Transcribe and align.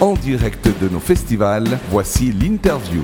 En 0.00 0.14
direct 0.14 0.68
de 0.82 0.88
nos 0.88 0.98
festivals, 0.98 1.78
voici 1.88 2.32
l'interview. 2.32 3.02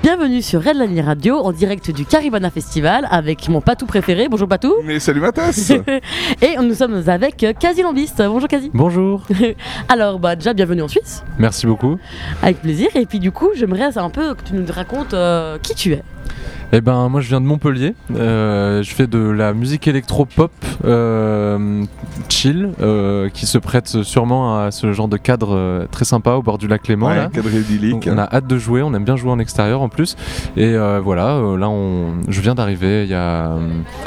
Bienvenue 0.00 0.40
sur 0.42 0.62
Red 0.62 0.76
Line 0.76 1.00
Radio 1.00 1.38
en 1.38 1.50
direct 1.50 1.90
du 1.90 2.06
Caribana 2.06 2.50
Festival 2.50 3.08
avec 3.10 3.48
mon 3.48 3.60
patou 3.60 3.84
préféré. 3.84 4.28
Bonjour 4.28 4.46
patou. 4.46 4.76
Mais 4.84 5.00
salut 5.00 5.20
Mathas 5.20 5.72
Et 6.40 6.56
nous 6.56 6.74
sommes 6.74 7.02
avec 7.08 7.44
Kazi 7.58 7.82
Lambiste. 7.82 8.22
Bonjour 8.24 8.48
Kazi. 8.48 8.70
Bonjour. 8.72 9.22
Alors 9.88 10.20
bah 10.20 10.36
déjà 10.36 10.54
bienvenue 10.54 10.82
en 10.82 10.88
Suisse. 10.88 11.24
Merci 11.40 11.66
beaucoup. 11.66 11.98
Avec 12.42 12.62
plaisir. 12.62 12.88
Et 12.94 13.06
puis 13.06 13.18
du 13.18 13.32
coup 13.32 13.50
j'aimerais 13.56 13.98
un 13.98 14.10
peu 14.10 14.34
que 14.34 14.44
tu 14.44 14.54
nous 14.54 14.64
racontes 14.72 15.14
euh, 15.14 15.58
qui 15.58 15.74
tu 15.74 15.92
es. 15.92 16.02
Eh 16.72 16.80
ben 16.80 17.08
moi 17.08 17.20
je 17.20 17.28
viens 17.28 17.40
de 17.40 17.46
Montpellier, 17.46 17.94
euh, 18.16 18.82
je 18.82 18.90
fais 18.92 19.06
de 19.06 19.18
la 19.18 19.52
musique 19.54 19.86
électro-pop 19.86 20.50
euh, 20.84 21.84
chill 22.28 22.70
euh, 22.80 23.28
qui 23.28 23.46
se 23.46 23.56
prête 23.56 24.02
sûrement 24.02 24.58
à 24.58 24.72
ce 24.72 24.92
genre 24.92 25.06
de 25.06 25.16
cadre 25.16 25.54
euh, 25.56 25.86
très 25.90 26.04
sympa 26.04 26.32
au 26.32 26.42
bord 26.42 26.58
du 26.58 26.66
lac 26.66 26.88
Léman. 26.88 27.06
Ouais, 27.06 27.16
là. 27.16 27.30
cadre 27.32 27.54
idyllique. 27.54 27.92
Donc, 27.92 28.08
on 28.12 28.18
a 28.18 28.24
hâte 28.24 28.48
de 28.48 28.58
jouer, 28.58 28.82
on 28.82 28.92
aime 28.94 29.04
bien 29.04 29.16
jouer 29.16 29.30
en 29.30 29.38
extérieur 29.38 29.80
en 29.80 29.88
plus. 29.88 30.16
Et 30.56 30.74
euh, 30.74 31.00
voilà, 31.02 31.36
euh, 31.36 31.56
là 31.56 31.68
on, 31.68 32.14
je 32.28 32.40
viens 32.40 32.56
d'arriver 32.56 33.04
il 33.04 33.10
y 33.10 33.14
a, 33.14 33.52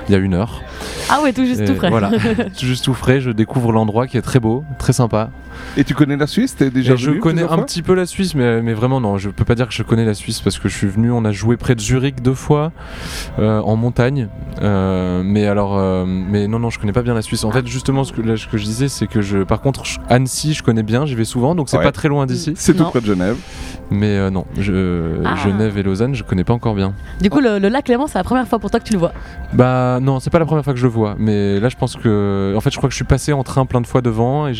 il 0.07 0.11
y 0.11 0.15
a 0.15 0.19
une 0.19 0.33
heure. 0.33 0.61
Ah 1.09 1.21
ouais 1.23 1.31
tout 1.31 1.45
juste 1.45 1.61
Et 1.61 1.65
tout 1.65 1.75
frais. 1.75 1.89
Voilà, 1.89 2.11
tout 2.59 2.65
juste 2.65 2.83
tout 2.83 2.93
frais, 2.93 3.21
je 3.21 3.31
découvre 3.31 3.71
l'endroit 3.71 4.05
qui 4.05 4.17
est 4.17 4.21
très 4.21 4.39
beau, 4.41 4.65
très 4.77 4.93
sympa. 4.93 5.29
Et 5.75 5.83
tu 5.83 5.93
connais 5.93 6.15
la 6.15 6.27
Suisse? 6.27 6.55
T'es 6.55 6.69
déjà 6.69 6.93
Et 6.93 6.97
je 6.97 7.11
connais 7.11 7.43
un 7.43 7.57
petit 7.59 7.81
peu 7.81 7.93
la 7.93 8.05
Suisse, 8.05 8.35
mais, 8.35 8.61
mais 8.61 8.73
vraiment 8.73 9.01
non, 9.01 9.17
je 9.17 9.29
peux 9.29 9.43
pas 9.45 9.55
dire 9.55 9.67
que 9.67 9.73
je 9.73 9.83
connais 9.83 10.05
la 10.05 10.13
Suisse 10.13 10.41
parce 10.41 10.59
que 10.59 10.69
je 10.69 10.75
suis 10.75 10.87
venu, 10.87 11.11
on 11.11 11.25
a 11.25 11.31
joué 11.31 11.57
près 11.57 11.75
de 11.75 11.81
Zurich 11.81 12.21
deux 12.21 12.33
fois 12.33 12.48
euh, 12.57 13.59
en 13.61 13.75
montagne, 13.75 14.27
Euh, 14.61 15.21
mais 15.23 15.47
alors, 15.47 15.77
euh, 15.77 16.03
mais 16.05 16.47
non 16.47 16.59
non, 16.59 16.69
je 16.69 16.79
connais 16.79 16.91
pas 16.91 17.01
bien 17.03 17.13
la 17.13 17.21
Suisse. 17.21 17.45
En 17.45 17.51
fait, 17.51 17.65
justement, 17.65 18.03
ce 18.03 18.11
que, 18.11 18.21
là, 18.21 18.35
ce 18.35 18.45
que 18.47 18.57
je 18.57 18.65
disais, 18.65 18.89
c'est 18.89 19.07
que 19.07 19.21
je, 19.21 19.37
par 19.43 19.61
contre, 19.61 19.85
je- 19.85 19.99
Annecy, 20.09 20.53
je 20.53 20.63
connais 20.63 20.83
bien, 20.83 21.05
j'y 21.05 21.15
vais 21.15 21.23
souvent, 21.23 21.55
donc 21.55 21.69
c'est 21.69 21.77
Ouais. 21.77 21.83
pas 21.83 21.93
très 21.93 22.09
loin 22.09 22.25
d'ici. 22.25 22.53
C'est 22.55 22.73
tout 22.73 22.83
près 22.85 22.99
de 22.99 23.05
Genève. 23.05 23.37
Mais 23.91 24.17
euh, 24.17 24.29
non, 24.29 24.45
je, 24.57 25.21
Ah. 25.25 25.35
Genève 25.37 25.77
et 25.77 25.83
Lausanne, 25.83 26.13
je 26.13 26.23
connais 26.23 26.43
pas 26.43 26.53
encore 26.53 26.75
bien. 26.75 26.93
Du 27.21 27.29
coup 27.29 27.39
le, 27.39 27.57
le 27.57 27.69
lac 27.69 27.87
Léman 27.87 28.05
c'est 28.07 28.17
la 28.19 28.23
première 28.23 28.47
fois 28.47 28.59
pour 28.59 28.69
toi 28.69 28.79
que 28.79 28.85
tu 28.85 28.93
le 28.93 28.99
vois. 28.99 29.13
Bah 29.53 29.99
non, 30.01 30.19
c'est 30.19 30.29
pas 30.29 30.37
la 30.39 30.45
première 30.45 30.63
fois 30.63 30.73
que 30.73 30.79
je 30.79 30.83
le 30.85 30.91
vois, 30.91 31.15
mais 31.17 31.59
là, 31.59 31.69
je 31.69 31.75
pense 31.77 31.95
que, 31.95 32.53
en 32.55 32.59
fait, 32.59 32.69
je 32.71 32.77
crois 32.77 32.87
que 32.89 32.93
je 32.93 32.97
suis 32.97 33.05
passé 33.05 33.31
en 33.33 33.43
train 33.43 33.65
plein 33.65 33.81
de 33.81 33.87
fois 33.87 34.01
devant, 34.01 34.45
et 34.47 34.53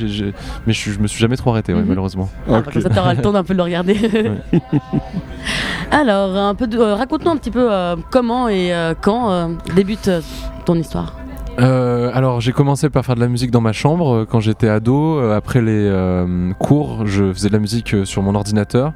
mais 0.65 0.73
je, 0.73 0.99
me 0.99 1.07
suis 1.07 1.19
jamais 1.19 1.35
trop 1.37 1.51
arrêté, 1.51 1.73
ouais, 1.73 1.81
Mhm. 1.81 1.87
malheureusement. 1.89 2.29
Ah, 2.49 2.59
Ok. 2.59 2.71
comme 2.73 2.81
ça 2.81 2.89
t'auras 2.89 3.13
le 3.13 3.21
temps 3.21 3.33
d'un 3.33 3.43
peu 3.43 3.53
de 3.53 3.57
le 3.57 3.63
regarder. 3.63 3.95
Alors 5.91 6.35
un 6.35 6.53
peu 6.55 6.67
de- 6.67 6.77
euh, 6.77 6.93
raconte-nous 6.95 7.31
un 7.31 7.37
petit 7.37 7.49
peu 7.51 7.67
euh, 7.71 7.78
comment 8.09 8.47
et 8.49 8.73
euh, 8.73 8.93
quand 8.99 9.31
euh, 9.31 9.47
débute 9.75 10.07
euh, 10.07 10.21
ton 10.65 10.75
histoire? 10.75 11.13
Euh, 11.59 12.09
alors 12.13 12.39
j'ai 12.41 12.51
commencé 12.53 12.89
par 12.89 13.05
faire 13.05 13.15
de 13.15 13.19
la 13.19 13.27
musique 13.27 13.51
dans 13.51 13.61
ma 13.61 13.73
chambre 13.73 14.13
euh, 14.13 14.25
quand 14.25 14.39
j'étais 14.39 14.69
ado. 14.69 15.19
Euh, 15.19 15.35
après 15.35 15.61
les 15.61 15.71
euh, 15.87 16.53
cours, 16.59 17.05
je 17.05 17.33
faisais 17.33 17.49
de 17.49 17.53
la 17.53 17.59
musique 17.59 17.95
sur 18.05 18.21
mon 18.23 18.33
ordinateur 18.35 18.93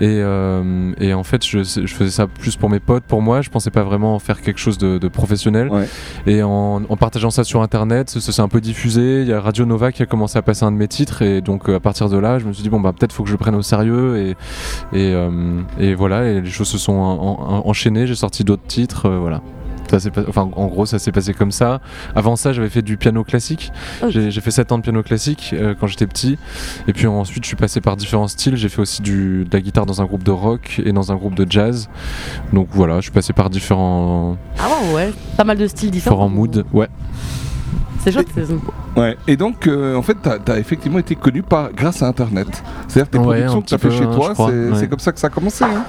et, 0.00 0.06
euh, 0.22 0.92
et 1.00 1.14
en 1.14 1.24
fait 1.24 1.44
je, 1.44 1.62
je 1.64 1.94
faisais 1.94 2.10
ça 2.10 2.26
plus 2.26 2.56
pour 2.56 2.70
mes 2.70 2.80
potes, 2.80 3.04
pour 3.04 3.22
moi. 3.22 3.40
Je 3.42 3.50
pensais 3.50 3.70
pas 3.70 3.82
vraiment 3.82 4.18
faire 4.18 4.40
quelque 4.40 4.60
chose 4.60 4.78
de, 4.78 4.98
de 4.98 5.08
professionnel. 5.08 5.68
Ouais. 5.70 5.88
Et 6.26 6.42
en, 6.42 6.82
en 6.88 6.96
partageant 6.96 7.30
ça 7.30 7.44
sur 7.44 7.60
internet, 7.62 8.10
ça 8.10 8.32
s'est 8.32 8.42
un 8.42 8.48
peu 8.48 8.60
diffusé. 8.60 9.22
Il 9.22 9.28
y 9.28 9.32
a 9.32 9.40
Radio 9.40 9.64
Nova 9.66 9.90
qui 9.92 10.02
a 10.02 10.06
commencé 10.06 10.38
à 10.38 10.42
passer 10.42 10.64
un 10.64 10.72
de 10.72 10.76
mes 10.76 10.88
titres 10.88 11.22
et 11.22 11.40
donc 11.40 11.68
à 11.68 11.80
partir 11.80 12.08
de 12.08 12.16
là, 12.18 12.38
je 12.38 12.44
me 12.46 12.52
suis 12.52 12.62
dit 12.62 12.70
bon 12.70 12.80
bah 12.80 12.92
peut-être 12.96 13.12
faut 13.12 13.22
que 13.24 13.28
je 13.28 13.34
le 13.34 13.38
prenne 13.38 13.54
au 13.56 13.62
sérieux 13.62 14.16
et 14.18 14.36
et, 14.92 15.14
et 15.80 15.94
voilà 15.94 16.24
et 16.30 16.40
les 16.40 16.50
choses 16.50 16.68
se 16.68 16.78
sont 16.78 16.92
en- 16.92 17.40
en- 17.64 17.68
enchaînées. 17.68 18.06
J'ai 18.06 18.14
sorti 18.14 18.44
d'autres 18.44 18.66
titres, 18.66 19.08
voilà. 19.10 19.40
Ça 19.90 20.00
s'est 20.00 20.10
pas- 20.10 20.24
enfin, 20.28 20.48
en 20.54 20.66
gros, 20.66 20.86
ça 20.86 20.98
s'est 20.98 21.12
passé 21.12 21.32
comme 21.34 21.52
ça. 21.52 21.80
Avant 22.14 22.36
ça, 22.36 22.52
j'avais 22.52 22.68
fait 22.68 22.82
du 22.82 22.96
piano 22.96 23.22
classique. 23.24 23.72
J'ai 24.08 24.30
fait 24.40 24.50
7 24.50 24.72
ans 24.72 24.78
de 24.78 24.82
piano 24.82 25.02
classique 25.02 25.54
euh, 25.54 25.74
quand 25.78 25.86
j'étais 25.86 26.06
petit. 26.06 26.38
Et 26.88 26.92
puis 26.92 27.06
ensuite, 27.06 27.44
je 27.44 27.48
suis 27.48 27.56
passé 27.56 27.80
par 27.80 27.96
différents 27.96 28.28
styles. 28.28 28.56
J'ai 28.56 28.68
fait 28.68 28.80
aussi 28.82 29.02
du, 29.02 29.44
de 29.44 29.50
la 29.56 29.60
guitare 29.60 29.86
dans 29.86 30.00
un 30.02 30.04
groupe 30.04 30.22
de 30.24 30.30
rock 30.30 30.80
et 30.84 30.92
dans 30.92 31.12
un 31.12 31.16
groupe 31.16 31.34
de 31.34 31.46
jazz. 31.50 31.88
Donc 32.52 32.68
voilà, 32.72 32.96
je 32.96 33.02
suis 33.02 33.10
passé 33.12 33.32
par 33.32 33.50
différents, 33.50 34.36
Ah 34.58 34.68
ouais 34.88 34.94
ouais, 34.94 35.12
pas 35.36 35.44
mal 35.44 35.58
de 35.58 35.66
styles 35.66 35.90
différents. 35.90 36.16
différents 36.16 36.28
moods. 36.28 36.62
Ouais. 36.72 36.88
C'est 38.00 38.12
chouette. 38.12 38.28
c'est- 38.34 38.46
Ouais. 39.00 39.16
Et 39.26 39.36
donc, 39.36 39.66
euh, 39.66 39.94
en 39.96 40.02
fait, 40.02 40.16
t'as 40.22 40.38
as 40.52 40.58
effectivement 40.58 40.98
été 40.98 41.14
connu 41.16 41.42
par, 41.42 41.72
grâce 41.72 42.02
à 42.02 42.06
Internet. 42.08 42.62
C'est-à-dire 42.88 43.10
tes 43.10 43.18
Ouais, 43.18 43.24
productions 43.24 43.62
que 43.62 43.66
t'as 43.68 43.78
petit 43.78 43.82
fait 43.82 43.88
peu, 43.88 43.94
chez 43.96 44.04
hein, 44.10 44.14
toi, 44.14 44.32
c'est 44.36 44.80
ouais. 44.82 44.88
comme 44.88 44.98
ça 45.00 45.12
que 45.12 45.18
ça 45.20 45.26
a 45.26 45.30
commencé. 45.30 45.64
hein 45.64 45.84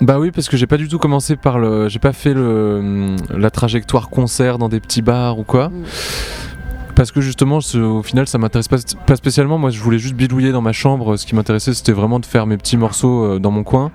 Bah 0.00 0.18
oui, 0.18 0.30
parce 0.30 0.48
que 0.48 0.56
j'ai 0.56 0.66
pas 0.66 0.76
du 0.76 0.88
tout 0.88 0.98
commencé 0.98 1.36
par 1.36 1.58
le. 1.58 1.88
J'ai 1.88 1.98
pas 1.98 2.12
fait 2.12 2.34
le, 2.34 3.16
la 3.34 3.50
trajectoire 3.50 4.10
concert 4.10 4.58
dans 4.58 4.68
des 4.68 4.80
petits 4.80 5.02
bars 5.02 5.38
ou 5.38 5.42
quoi. 5.44 5.68
Mm. 5.70 5.84
Parce 6.94 7.12
que 7.12 7.20
justement, 7.20 7.60
ce- 7.60 7.76
au 7.78 8.02
final, 8.02 8.26
ça 8.26 8.38
m'intéresse 8.38 8.68
pas, 8.68 8.76
pas 9.06 9.16
spécialement. 9.16 9.58
Moi, 9.58 9.70
je 9.70 9.80
voulais 9.80 9.98
juste 9.98 10.14
bidouiller 10.14 10.52
dans 10.52 10.62
ma 10.62 10.72
chambre. 10.72 11.16
Ce 11.16 11.26
qui 11.26 11.34
m'intéressait, 11.34 11.74
c'était 11.74 11.92
vraiment 11.92 12.20
de 12.20 12.26
faire 12.26 12.46
mes 12.46 12.56
petits 12.56 12.76
morceaux 12.76 13.24
euh, 13.24 13.38
dans 13.38 13.50
mon 13.50 13.64
coin. 13.64 13.90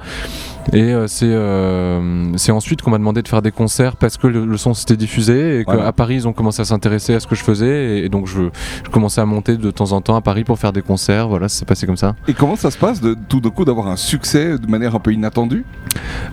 Et 0.73 0.93
euh, 0.93 1.07
c'est 1.07 1.25
euh, 1.25 2.31
c'est 2.37 2.51
ensuite 2.51 2.81
qu'on 2.81 2.91
m'a 2.91 2.97
demandé 2.97 3.21
de 3.21 3.27
faire 3.27 3.41
des 3.41 3.51
concerts 3.51 3.95
parce 3.95 4.17
que 4.17 4.27
le, 4.27 4.45
le 4.45 4.57
son 4.57 4.73
s'était 4.73 4.95
diffusé 4.95 5.59
et 5.59 5.65
qu'à 5.65 5.73
Voilà. 5.73 5.91
Paris, 5.91 6.15
ils 6.15 6.27
ont 6.27 6.33
commencé 6.33 6.61
à 6.61 6.65
s'intéresser 6.65 7.13
à 7.13 7.19
ce 7.19 7.27
que 7.27 7.35
je 7.35 7.43
faisais. 7.43 7.99
Et, 7.99 8.05
et 8.05 8.09
donc, 8.09 8.27
je, 8.27 8.43
je 8.83 8.89
commençais 8.89 9.21
à 9.21 9.25
monter 9.25 9.57
de 9.57 9.71
temps 9.71 9.91
en 9.91 10.01
temps 10.01 10.15
à 10.15 10.21
Paris 10.21 10.43
pour 10.43 10.57
faire 10.59 10.71
des 10.71 10.81
concerts. 10.81 11.27
Voilà, 11.27 11.49
c'est 11.49 11.65
passé 11.67 11.85
comme 11.85 11.97
ça. 11.97 12.15
Et 12.27 12.33
comment 12.33 12.55
ça 12.55 12.71
se 12.71 12.77
passe 12.77 13.01
de 13.01 13.15
tout 13.27 13.41
d'un 13.41 13.49
coup 13.49 13.65
d'avoir 13.65 13.87
un 13.87 13.95
succès 13.97 14.57
de 14.57 14.67
manière 14.67 14.95
un 14.95 14.99
peu 14.99 15.11
inattendue? 15.13 15.65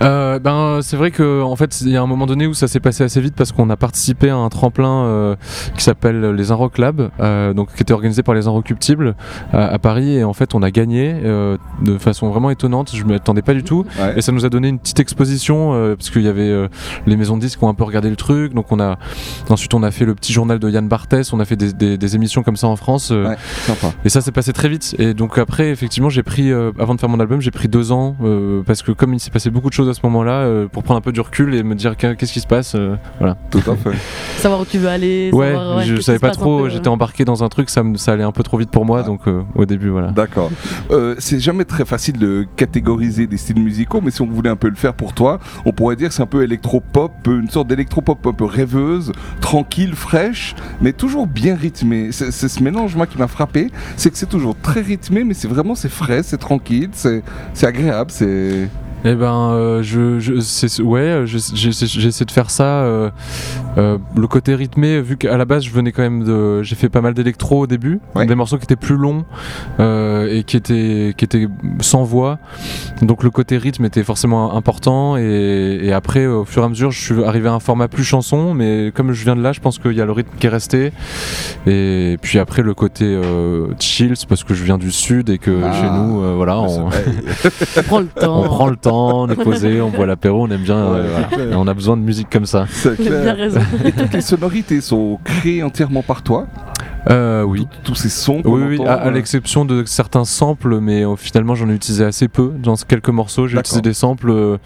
Euh, 0.02 0.38
ben 0.38 0.78
c'est 0.82 0.96
vrai 0.96 1.10
que 1.10 1.42
en 1.42 1.56
fait 1.56 1.80
il 1.80 1.88
y 1.90 1.96
a 1.96 2.02
un 2.02 2.06
moment 2.06 2.26
donné 2.26 2.46
où 2.46 2.54
ça 2.54 2.68
s'est 2.68 2.78
passé 2.78 3.02
assez 3.02 3.20
vite 3.20 3.34
parce 3.34 3.50
qu'on 3.50 3.68
a 3.70 3.76
participé 3.76 4.30
à 4.30 4.36
un 4.36 4.48
tremplin 4.48 5.04
euh, 5.04 5.36
qui 5.76 5.82
s'appelle 5.82 6.20
les 6.32 6.52
Inrock 6.52 6.78
Lab, 6.78 7.10
euh, 7.18 7.52
donc 7.54 7.74
qui 7.74 7.82
était 7.82 7.92
organisé 7.92 8.22
par 8.22 8.34
les 8.36 8.46
Inrocuptibles 8.46 9.16
à, 9.52 9.66
à 9.66 9.78
Paris 9.80 10.16
et 10.16 10.22
en 10.24 10.32
fait 10.32 10.54
on 10.54 10.62
a 10.62 10.70
gagné 10.70 11.14
de 11.22 11.98
façon 11.98 12.28
vraiment 12.30 12.50
étonnante. 12.50 12.92
Je 12.94 13.02
m'y 13.04 13.14
attendais 13.14 13.42
pas 13.42 13.54
du 13.54 13.64
tout 13.64 13.84
Ouais. 13.98 14.17
Et 14.18 14.22
ça 14.22 14.32
nous 14.32 14.44
a 14.44 14.50
donné 14.50 14.68
une 14.68 14.78
petite 14.78 15.00
exposition 15.00 15.72
euh, 15.72 15.96
parce 15.96 16.10
qu'il 16.10 16.22
y 16.22 16.28
avait 16.28 16.48
euh, 16.50 16.68
les 17.06 17.16
maisons 17.16 17.36
de 17.36 17.40
disques 17.42 17.58
qui 17.58 17.64
ont 17.64 17.68
un 17.68 17.74
peu 17.74 17.84
regardé 17.84 18.10
le 18.10 18.16
truc. 18.16 18.52
Donc 18.52 18.70
on 18.72 18.80
a 18.80 18.98
ensuite 19.48 19.72
on 19.72 19.82
a 19.82 19.90
fait 19.90 20.04
le 20.04 20.14
petit 20.14 20.32
journal 20.32 20.58
de 20.58 20.68
Yann 20.68 20.88
Barthès, 20.88 21.32
on 21.32 21.40
a 21.40 21.44
fait 21.46 21.56
des, 21.56 21.72
des- 21.72 21.96
des 21.96 22.14
émissions 22.16 22.42
comme 22.42 22.56
ça 22.56 22.66
en 22.66 22.76
France. 22.76 23.10
euh, 23.12 23.28
Ouais, 23.28 23.36
sympa. 23.66 23.92
et 24.04 24.08
ça 24.10 24.20
s'est 24.20 24.32
passé 24.32 24.52
très 24.52 24.68
vite. 24.68 24.94
Et 24.98 25.14
donc 25.14 25.38
après, 25.38 25.70
effectivement, 25.70 26.10
j'ai 26.10 26.22
pris, 26.22 26.50
euh, 26.52 26.72
avant 26.78 26.94
de 26.94 27.00
faire 27.00 27.08
mon 27.08 27.20
album, 27.20 27.40
j'ai 27.40 27.50
pris 27.50 27.68
deux 27.68 27.92
ans 27.92 28.16
euh, 28.22 28.62
parce 28.66 28.82
que 28.82 28.92
comme 28.92 29.14
il 29.14 29.20
s'est 29.20 29.30
passé 29.30 29.50
beaucoup 29.50 29.68
de 29.68 29.74
choses 29.74 29.88
à 29.88 29.94
ce 29.94 30.00
moment-là, 30.04 30.32
euh, 30.42 30.66
pour 30.68 30.82
prendre 30.82 30.98
un 30.98 31.02
peu 31.02 31.12
du 31.12 31.20
recul 31.20 31.54
et 31.54 31.62
me 31.62 31.74
dire 31.74 31.96
qu'est- 31.96 32.16
qu'est-ce 32.16 32.32
qui 32.32 32.40
se 32.40 32.46
passe. 32.46 32.74
euh, 32.74 32.96
voilà. 33.18 33.36
Tout 33.50 33.62
à 33.70 33.76
fait. 33.76 33.96
Savoir 34.38 34.60
où 34.60 34.64
tu 34.64 34.78
veux 34.78 34.88
aller. 34.88 35.30
Ouais, 35.32 35.52
savoir, 35.52 35.80
je 35.82 35.94
qu'est-ce 35.94 36.02
savais 36.06 36.18
pas 36.18 36.30
trop. 36.30 36.68
J'étais 36.68 36.88
embarqué 36.88 37.24
dans 37.24 37.42
un 37.44 37.48
truc, 37.48 37.70
ça, 37.70 37.82
me, 37.82 37.96
ça 37.96 38.12
allait 38.12 38.22
un 38.24 38.32
peu 38.32 38.42
trop 38.42 38.56
vite 38.58 38.70
pour 38.70 38.84
moi. 38.84 39.00
Ah. 39.02 39.06
Donc 39.06 39.26
euh, 39.28 39.42
au 39.54 39.64
début, 39.66 39.88
voilà. 39.88 40.08
D'accord. 40.08 40.50
Euh, 40.90 41.14
c'est 41.18 41.40
jamais 41.40 41.64
très 41.64 41.84
facile 41.84 42.18
de 42.18 42.46
catégoriser 42.56 43.26
des 43.26 43.36
styles 43.36 43.60
musicaux, 43.60 44.00
mais 44.02 44.07
si 44.10 44.22
on 44.22 44.26
voulait 44.26 44.50
un 44.50 44.56
peu 44.56 44.68
le 44.68 44.76
faire 44.76 44.94
pour 44.94 45.12
toi, 45.12 45.38
on 45.64 45.72
pourrait 45.72 45.96
dire 45.96 46.12
c'est 46.12 46.22
un 46.22 46.26
peu 46.26 46.42
électropop, 46.42 47.12
une 47.26 47.50
sorte 47.50 47.68
d'électropop 47.68 48.26
un 48.26 48.32
peu 48.32 48.44
rêveuse, 48.44 49.12
tranquille, 49.40 49.94
fraîche, 49.94 50.54
mais 50.80 50.92
toujours 50.92 51.26
bien 51.26 51.54
rythmée. 51.54 52.10
C'est 52.12 52.30
ce 52.30 52.62
mélange 52.62 52.96
moi 52.96 53.06
qui 53.06 53.18
m'a 53.18 53.28
frappé, 53.28 53.70
c'est 53.96 54.10
que 54.10 54.18
c'est 54.18 54.28
toujours 54.28 54.56
très 54.60 54.80
rythmé, 54.80 55.24
mais 55.24 55.34
c'est 55.34 55.48
vraiment 55.48 55.74
c'est 55.74 55.88
frais, 55.88 56.22
c'est 56.22 56.38
tranquille, 56.38 56.90
c'est 56.92 57.22
agréable, 57.62 58.10
c'est 58.10 58.68
Eh 59.04 59.14
ben, 59.14 59.50
euh, 59.52 59.82
je, 59.82 60.18
je 60.18 60.40
c'est- 60.40 60.82
ouais, 60.82 61.00
euh, 61.00 61.26
je- 61.26 61.38
j'ai 61.54 61.70
j'ai 61.72 62.08
essayé 62.08 62.26
de 62.26 62.30
faire 62.30 62.50
ça. 62.50 62.64
euh, 62.82 63.10
euh, 63.76 63.96
le 64.16 64.26
côté 64.26 64.54
rythmé, 64.56 65.00
vu 65.00 65.16
qu'à 65.16 65.36
la 65.36 65.44
base, 65.44 65.62
je 65.62 65.70
venais 65.70 65.92
quand 65.92 66.02
même 66.02 66.24
de, 66.24 66.62
j'ai 66.64 66.74
fait 66.74 66.88
pas 66.88 67.00
mal 67.00 67.14
d'électro 67.14 67.60
au 67.60 67.66
début, 67.68 68.00
Ouais. 68.16 68.26
des 68.26 68.34
morceaux 68.34 68.56
qui 68.58 68.64
étaient 68.64 68.74
plus 68.76 68.96
longs 68.96 69.24
euh, 69.78 70.28
et 70.36 70.42
qui 70.42 70.56
étaient, 70.56 71.14
qui 71.16 71.24
étaient 71.24 71.46
sans 71.80 72.02
voix. 72.02 72.38
Donc 73.00 73.22
le 73.22 73.30
côté 73.30 73.56
rythme 73.56 73.84
était 73.84 74.02
forcément 74.02 74.56
important. 74.56 75.16
Et, 75.16 75.78
et 75.82 75.92
après, 75.92 76.26
au 76.26 76.44
fur 76.44 76.62
et 76.62 76.66
à 76.66 76.68
mesure, 76.68 76.90
je 76.90 77.00
suis 77.00 77.22
arrivé 77.24 77.48
à 77.48 77.52
un 77.52 77.60
format 77.60 77.86
plus 77.86 78.02
chanson. 78.04 78.52
Mais 78.52 78.90
comme 78.94 79.12
je 79.12 79.22
viens 79.22 79.36
de 79.36 79.42
là, 79.42 79.52
je 79.52 79.60
pense 79.60 79.78
qu'il 79.78 79.92
y 79.92 80.00
a 80.00 80.06
le 80.06 80.12
rythme 80.12 80.30
qui 80.40 80.46
est 80.48 80.50
resté. 80.50 80.92
Et 81.68 82.18
puis 82.20 82.38
après, 82.40 82.62
le 82.62 82.74
côté 82.74 83.04
euh, 83.04 83.68
chill, 83.78 84.16
c'est 84.16 84.28
parce 84.28 84.42
que 84.42 84.54
je 84.54 84.64
viens 84.64 84.78
du 84.78 84.90
sud 84.90 85.30
et 85.30 85.38
que 85.38 85.52
Ah. 85.62 85.72
chez 85.72 85.88
nous, 85.90 86.22
euh, 86.22 86.32
voilà, 86.34 86.58
on, 86.58 86.88
On 87.76 87.82
prend 87.84 88.00
le 88.00 88.06
temps. 88.06 88.40
on 88.40 88.44
prend 88.48 88.66
le 88.66 88.76
temps, 88.76 88.87
on 88.92 89.28
est 89.28 89.36
posé, 89.36 89.80
on 89.80 89.90
boit 89.90 90.06
l'apéro, 90.06 90.46
on 90.46 90.50
aime 90.50 90.62
bien. 90.62 90.90
Ouais, 90.90 90.98
euh, 90.98 91.22
voilà. 91.30 91.44
Et 91.52 91.54
on 91.54 91.66
a 91.66 91.74
besoin 91.74 91.96
de 91.96 92.02
musique 92.02 92.30
comme 92.30 92.46
ça. 92.46 92.66
c'est 92.70 92.98
bien 93.00 93.10
clair. 93.20 93.36
raison. 93.36 93.60
Et 93.84 93.92
toutes 93.92 94.12
les 94.12 94.20
sonorités 94.20 94.80
sont 94.80 95.18
créées 95.24 95.62
entièrement 95.62 96.02
par 96.02 96.22
toi. 96.22 96.46
Euh, 97.10 97.42
oui. 97.42 97.66
Tous 97.84 97.94
ces 97.94 98.08
sons 98.08 98.42
Oui, 98.44 98.62
oui, 98.68 98.78
entend, 98.78 98.90
à, 98.90 98.94
à 98.94 99.06
euh, 99.08 99.10
l'exception 99.10 99.64
de 99.64 99.84
certains 99.84 100.24
samples, 100.24 100.78
mais 100.80 101.04
euh, 101.04 101.16
finalement 101.16 101.54
j'en 101.54 101.68
ai 101.70 101.74
utilisé 101.74 102.04
assez 102.04 102.28
peu. 102.28 102.52
Dans 102.62 102.74
quelques 102.76 103.08
morceaux, 103.08 103.46
j'ai 103.46 103.58
utilisé 103.58 103.80
des 103.80 103.94
samples 103.94 104.30
euh, 104.30 104.58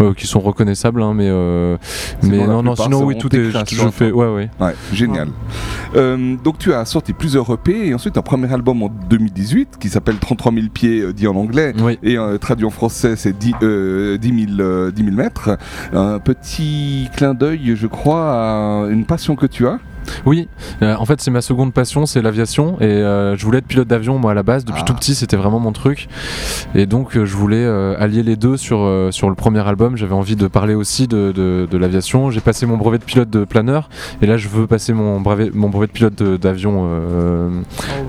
euh, 0.00 0.12
qui 0.14 0.26
sont 0.26 0.40
reconnaissables, 0.40 1.02
hein, 1.02 1.14
mais, 1.14 1.28
euh, 1.28 1.76
mais 2.22 2.46
non, 2.46 2.62
non, 2.62 2.74
sinon 2.76 3.04
oui, 3.04 3.16
tout 3.18 3.34
est. 3.34 3.50
Je, 3.50 3.58
je 3.66 3.88
fais, 3.90 4.10
ouais, 4.10 4.26
ouais. 4.28 4.50
Ouais, 4.60 4.74
génial. 4.92 5.28
Euh, 5.94 6.36
donc 6.42 6.58
tu 6.58 6.72
as 6.72 6.84
sorti 6.84 7.12
plusieurs 7.12 7.50
EP 7.52 7.88
et 7.88 7.94
ensuite 7.94 8.18
un 8.18 8.22
premier 8.22 8.52
album 8.52 8.82
en 8.82 8.88
2018 8.88 9.76
qui 9.78 9.88
s'appelle 9.88 10.16
33 10.16 10.52
000 10.52 10.66
pieds 10.72 11.00
euh, 11.00 11.12
dit 11.12 11.26
en 11.28 11.36
anglais 11.36 11.72
Oui. 11.80 11.98
et 12.02 12.18
euh, 12.18 12.38
traduit 12.38 12.66
en 12.66 12.70
français 12.70 13.14
c'est 13.16 13.36
10, 13.36 13.54
euh, 13.62 14.18
10, 14.18 14.46
000, 14.56 14.60
euh, 14.60 14.90
10 14.90 15.04
000 15.04 15.16
mètres. 15.16 15.56
Un 15.92 16.18
petit 16.18 17.08
clin 17.16 17.34
d'œil 17.34 17.74
je 17.76 17.86
crois 17.86 18.32
à 18.32 18.86
une 18.90 19.04
passion 19.04 19.36
que 19.36 19.46
tu 19.46 19.66
as. 19.66 19.78
Oui, 20.24 20.48
euh, 20.82 20.94
en 20.98 21.04
fait 21.04 21.20
c'est 21.20 21.30
ma 21.30 21.40
seconde 21.40 21.72
passion, 21.72 22.06
c'est 22.06 22.22
l'aviation 22.22 22.76
et 22.80 22.84
euh, 22.84 23.36
je 23.36 23.44
voulais 23.44 23.58
être 23.58 23.66
pilote 23.66 23.88
d'avion 23.88 24.18
moi 24.18 24.32
à 24.32 24.34
la 24.34 24.42
base 24.42 24.64
depuis 24.64 24.80
Ah. 24.82 24.86
tout 24.86 24.94
petit, 24.94 25.14
c'était 25.14 25.36
vraiment 25.36 25.58
mon 25.60 25.72
truc 25.72 26.08
et 26.74 26.86
donc 26.86 27.16
euh, 27.16 27.24
je 27.24 27.36
voulais 27.36 27.66
allier 27.98 28.22
les 28.22 28.36
deux 28.36 28.56
sur 28.56 28.86
sur 29.10 29.28
le 29.28 29.34
premier 29.34 29.66
album. 29.66 29.96
J'avais 29.96 30.14
envie 30.14 30.36
de 30.36 30.46
parler 30.48 30.74
aussi 30.74 31.06
de, 31.08 31.32
de, 31.32 31.66
de 31.70 31.78
l'aviation. 31.78 32.30
J'ai 32.30 32.40
passé 32.40 32.66
mon 32.66 32.76
brevet 32.76 32.98
de 32.98 33.04
pilote 33.04 33.30
de 33.30 33.44
planeur 33.44 33.88
et 34.22 34.26
là 34.26 34.36
je 34.36 34.48
veux 34.48 34.66
passer 34.66 34.92
mon 34.92 35.20
brevet 35.20 35.50
mon 35.54 35.68
brevet 35.68 35.86
de 35.86 35.92
pilote 35.92 36.22
d'avion 36.22 36.86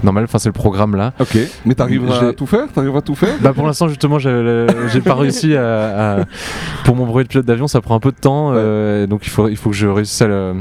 normal. 0.03 0.23
Enfin 0.25 0.39
c'est 0.39 0.49
le 0.49 0.53
programme 0.53 0.95
là. 0.95 1.13
Ok. 1.19 1.37
Mais 1.65 1.75
t'arriveras 1.75 2.27
à 2.29 2.33
tout 2.33 2.45
faire? 2.45 2.65
À 2.75 3.01
tout 3.01 3.15
faire? 3.15 3.35
Bah 3.41 3.53
pour 3.53 3.65
l'instant 3.65 3.87
justement 3.87 4.19
j'ai 4.19 5.01
pas 5.03 5.15
réussi 5.15 5.55
à, 5.55 6.19
à- 6.19 6.25
pour 6.83 6.95
mon 6.95 7.05
brevet 7.05 7.23
de 7.23 7.29
pilote 7.29 7.45
d'avion 7.45 7.67
ça 7.67 7.81
prend 7.81 7.95
un 7.95 7.99
peu 7.99 8.11
de 8.11 8.17
temps 8.17 8.51
euh, 8.53 9.07
donc 9.07 9.25
il 9.25 9.29
faut 9.29 9.47
il 9.49 9.57
faut 9.57 9.69
que 9.69 9.75
je 9.75 9.87
réussisse 9.87 10.21
à, 10.21 10.27
le- 10.27 10.53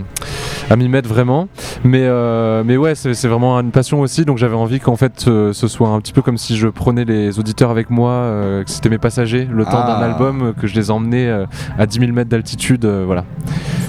à 0.71 0.77
m'y 0.77 0.89
mettre 0.89 1.09
vraiment. 1.09 1.49
Mais 1.85 2.03
euh, 2.05 2.63
mais 2.65 2.77
ouais 2.77 2.95
c'est 2.95 3.13
vraiment 3.29 3.59
une 3.61 3.71
passion 3.71 4.01
aussi. 4.01 4.25
Donc 4.25 4.39
j'avais 4.39 4.55
envie 4.57 4.81
qu'en 4.81 4.97
fait 4.97 5.27
euh, 5.29 5.53
ce 5.53 5.69
soit 5.69 5.89
un 5.89 6.01
petit 6.01 6.13
peu 6.13 6.23
comme 6.23 6.39
si 6.39 6.57
je 6.57 6.69
prenais 6.69 7.05
les 7.05 7.39
auditeurs 7.39 7.71
avec 7.71 7.91
moi 7.91 8.11
euh, 8.11 8.65
que 8.65 8.71
c'était 8.71 8.89
mes 8.89 8.99
passagers 8.99 9.49
le 9.51 9.65
temps 9.65 9.71
Ah. 9.83 9.99
d'un 10.01 10.07
album 10.13 10.55
que 10.61 10.67
je 10.67 10.75
les 10.75 10.91
emmenais 10.91 11.27
euh, 11.29 11.47
à 11.79 11.87
10 11.87 12.01
000 12.01 12.13
mètres 12.13 12.31
d'altitude 12.31 12.85
euh, 12.85 13.05
voilà 13.07 13.25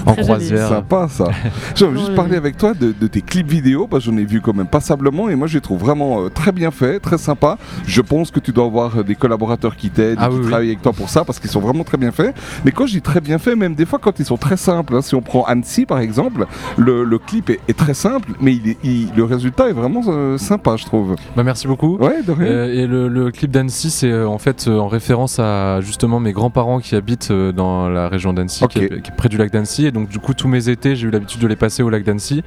en 0.06 0.12
Très 0.12 0.22
croisière 0.22 0.68
Sympa 0.68 1.08
ça. 1.08 1.26
J'aimerais 1.74 1.96
juste 1.96 2.10
Oui. 2.10 2.16
parler 2.16 2.36
avec 2.36 2.56
toi 2.56 2.74
de, 2.74 2.92
de 2.98 3.06
tes 3.06 3.20
clips 3.22 3.48
vidéo 3.48 3.86
parce 3.86 4.04
que 4.04 4.10
j'en 4.10 4.16
ai 4.18 4.24
vu 4.24 4.40
quand 4.40 4.54
même 4.54 4.66
passablement 4.66 5.28
et 5.28 5.34
moi 5.36 5.46
je 5.46 5.54
les 5.54 5.60
trouve 5.60 5.78
vraiment 5.80 6.22
euh, 6.24 6.28
très 6.28 6.52
bien 6.52 6.70
faits, 6.70 7.02
très 7.02 7.18
sympa. 7.18 7.58
Je 7.86 8.00
pense 8.00 8.30
que 8.30 8.40
tu 8.40 8.52
dois 8.52 8.64
avoir 8.66 8.98
euh, 8.98 9.02
des 9.02 9.14
collaborateurs 9.14 9.76
qui 9.76 9.90
t'aident, 9.90 10.18
Ah 10.20 10.28
qui 10.28 10.34
oui, 10.34 10.40
oui. 10.42 10.48
travaillent 10.48 10.68
avec 10.68 10.82
toi 10.82 10.92
pour 10.92 11.08
ça 11.08 11.24
parce 11.24 11.38
qu'ils 11.40 11.50
sont 11.50 11.60
vraiment 11.60 11.84
très 11.84 11.96
bien 11.98 12.10
faits. 12.12 12.34
Mais 12.64 12.70
quand 12.72 12.86
je 12.86 12.92
dis 12.92 13.02
très 13.02 13.20
bien 13.20 13.38
fait, 13.38 13.54
même 13.56 13.74
des 13.74 13.86
fois 13.86 13.98
quand 13.98 14.18
ils 14.18 14.24
sont 14.24 14.36
très 14.36 14.56
simples, 14.56 14.94
hein, 14.94 15.02
si 15.02 15.14
on 15.14 15.22
prend 15.22 15.44
Annecy 15.44 15.86
par 15.86 15.98
exemple, 16.00 16.46
le, 16.76 17.04
le 17.04 17.18
clip 17.18 17.50
est, 17.50 17.60
est 17.68 17.76
très 17.76 17.94
simple 17.94 18.32
mais 18.40 18.54
il 18.54 18.68
est- 18.70 18.78
il- 18.84 19.08
le 19.16 19.24
résultat 19.24 19.68
est 19.68 19.72
vraiment 19.72 20.02
euh, 20.08 20.38
sympa 20.38 20.76
je 20.76 20.84
trouve. 20.84 21.16
bah 21.36 21.42
merci 21.42 21.66
beaucoup 21.66 21.96
Ouais, 21.98 22.22
de 22.22 22.32
rien. 22.32 22.46
Euh, 22.46 22.72
et 22.82 22.86
le, 22.86 23.08
le 23.08 23.30
clip 23.30 23.50
d'Annecy, 23.50 23.90
c'est 23.90 24.10
euh, 24.10 24.28
en 24.28 24.38
fait 24.38 24.66
euh, 24.68 24.78
en 24.78 24.88
référence 24.88 25.38
à 25.38 25.80
justement 25.80 26.20
mes 26.20 26.32
grands-parents 26.32 26.78
qui 26.80 26.94
habitent 26.94 27.30
euh, 27.30 27.52
dans 27.52 27.88
la 27.88 28.08
région 28.08 28.32
d'Annecy, 28.32 28.66
qui 28.68 28.78
est 28.80 29.10
près 29.16 29.28
du 29.28 29.36
lac 29.36 29.50
d'Annecy. 29.50 29.87
Et 29.88 29.90
donc, 29.90 30.08
du 30.08 30.18
coup, 30.18 30.34
tous 30.34 30.48
mes 30.48 30.68
étés, 30.68 30.96
j'ai 30.96 31.08
eu 31.08 31.10
l'habitude 31.10 31.40
de 31.40 31.46
les 31.46 31.56
passer 31.56 31.82
au 31.82 31.90
lac 31.90 32.04
d'Annecy. 32.04 32.42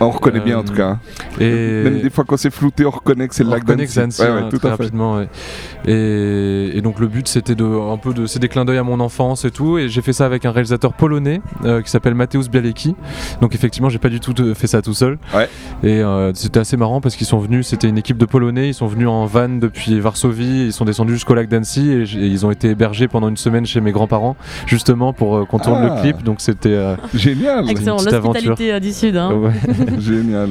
on 0.00 0.10
reconnaît 0.10 0.40
bien 0.40 0.58
en 0.58 0.60
euh, 0.60 0.64
tout 0.64 0.74
cas. 0.74 0.88
hein. 0.88 1.00
Et 1.40 1.82
Même 1.84 2.00
des 2.00 2.10
fois 2.10 2.24
quand 2.26 2.36
c'est 2.36 2.50
flouté, 2.52 2.84
on 2.86 2.90
reconnaît 2.90 3.28
que 3.28 3.34
c'est 3.34 3.44
le 3.44 3.50
lac 3.50 3.64
d'Annecy. 3.64 3.98
Ouais, 3.98 4.06
ouais, 4.20 4.26
hein, 4.28 4.48
tout 4.50 4.58
très 4.58 4.68
à 4.68 4.76
fait. 4.76 4.82
rapidement. 4.84 5.16
ouais. 5.16 5.28
Et, 5.86 6.70
et 6.76 6.80
donc, 6.82 7.00
le 7.00 7.06
but, 7.08 7.26
c'était 7.28 7.54
de 7.54 7.64
un 7.64 7.96
peu 7.96 8.12
de, 8.14 8.26
c'est 8.26 8.38
des 8.38 8.48
clins 8.48 8.64
d'œil 8.64 8.78
à 8.78 8.82
mon 8.84 9.00
enfance 9.00 9.44
et 9.44 9.50
tout. 9.50 9.78
Et 9.78 9.88
j'ai 9.88 10.02
fait 10.02 10.12
ça 10.12 10.26
avec 10.26 10.44
un 10.44 10.52
réalisateur 10.52 10.92
polonais 10.92 11.40
euh, 11.64 11.82
qui 11.82 11.90
s'appelle 11.90 12.14
Mateusz 12.14 12.48
Bialecki. 12.50 12.94
Donc, 13.40 13.54
effectivement, 13.54 13.88
j'ai 13.88 13.98
pas 13.98 14.08
du 14.08 14.20
tout 14.20 14.34
euh, 14.40 14.54
fait 14.54 14.66
ça 14.66 14.82
tout 14.82 14.94
seul. 14.94 15.18
Ouais. 15.34 15.48
Et 15.82 16.00
euh, 16.02 16.32
c'était 16.34 16.60
assez 16.60 16.76
marrant 16.76 17.00
parce 17.00 17.16
qu'ils 17.16 17.26
sont 17.26 17.38
venus, 17.38 17.66
c'était 17.68 17.88
une 17.88 17.98
équipe 17.98 18.18
de 18.18 18.26
Polonais, 18.26 18.68
ils 18.68 18.74
sont 18.74 18.86
venus 18.86 19.08
en 19.08 19.26
van 19.26 19.48
depuis 19.48 19.98
Varsovie, 20.00 20.66
ils 20.66 20.72
sont 20.72 20.84
descendus 20.84 21.14
jusqu'au 21.14 21.34
lac 21.34 21.48
d'Annecy 21.48 21.90
et, 21.90 22.02
ils 22.02 22.46
ont 22.46 22.50
été 22.50 22.70
hébergés 22.70 23.08
pendant 23.08 23.28
une 23.28 23.36
semaine 23.36 23.66
chez 23.66 23.80
mes 23.80 23.92
grands-parents, 23.92 24.36
justement 24.66 25.12
pour 25.12 25.36
euh, 25.36 25.44
qu'on 25.44 25.58
tourne 25.58 25.80
Ah. 25.82 25.94
le 25.96 26.00
clip. 26.02 26.22
Donc 26.22 26.40
c'était. 26.40 26.74
Euh, 26.82 26.96
Génial, 27.14 27.68
Excellent, 27.70 27.96
l'hospitalité 27.96 28.72
euh, 28.72 28.80
du 28.80 28.92
Sud. 28.92 29.16
hein. 29.16 29.32
ouais. 29.32 29.52
génial. 29.98 30.48